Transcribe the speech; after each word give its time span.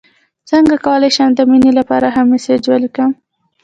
څنګه 0.49 0.75
کولی 0.85 1.09
شم 1.15 1.29
د 1.35 1.39
مینې 1.49 1.71
لپاره 1.79 2.07
ښه 2.15 2.21
میسج 2.29 2.61
ولیکم 2.67 3.11